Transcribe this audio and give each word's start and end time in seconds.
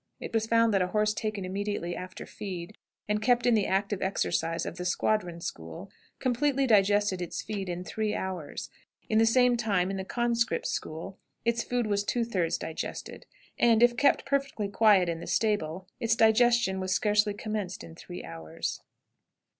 It 0.19 0.33
was 0.33 0.47
found 0.47 0.73
that 0.73 0.81
a 0.81 0.87
horse 0.87 1.13
taken 1.13 1.45
immediately 1.45 1.95
after 1.95 2.25
"feed," 2.25 2.75
and 3.07 3.21
kept 3.21 3.45
in 3.45 3.53
the 3.53 3.67
active 3.67 4.01
exercise 4.01 4.65
of 4.65 4.77
the 4.77 4.83
"squadron 4.83 5.41
school," 5.41 5.91
completely 6.17 6.65
digested 6.65 7.21
its 7.21 7.43
"feed" 7.43 7.69
in 7.69 7.83
three 7.83 8.15
hours; 8.15 8.71
in 9.09 9.19
the 9.19 9.27
same 9.27 9.55
time 9.55 9.91
in 9.91 9.97
the 9.97 10.03
"conscript's 10.03 10.71
school" 10.71 11.19
its 11.45 11.63
food 11.63 11.85
was 11.85 12.03
two 12.03 12.23
thirds 12.25 12.57
digested; 12.57 13.27
and 13.59 13.83
if 13.83 13.95
kept 13.95 14.25
perfectly 14.25 14.67
quiet 14.69 15.07
in 15.07 15.19
the 15.19 15.27
stable, 15.27 15.87
its 15.99 16.15
digestion 16.15 16.79
was 16.79 16.91
scarcely 16.91 17.35
commenced 17.35 17.83
in 17.83 17.93
three 17.93 18.23
hours. 18.23 18.81